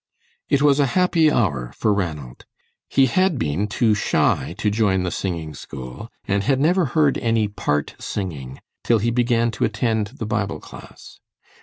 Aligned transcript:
It 0.49 0.63
was 0.63 0.79
a 0.79 0.87
happy 0.97 1.31
hour 1.31 1.71
for 1.77 1.93
Ranald. 1.93 2.45
He 2.89 3.05
had 3.05 3.37
been 3.37 3.67
too 3.67 3.93
shy 3.93 4.55
to 4.57 4.71
join 4.71 5.03
the 5.03 5.11
singing 5.11 5.53
school, 5.53 6.09
and 6.27 6.41
had 6.41 6.59
never 6.59 6.85
heard 6.97 7.19
any 7.19 7.47
part 7.47 7.93
singing 7.99 8.61
till 8.83 8.97
he 8.97 9.11
began 9.11 9.51
to 9.51 9.63
attend 9.63 10.07
the 10.17 10.25
Bible 10.25 10.59
class. 10.59 11.19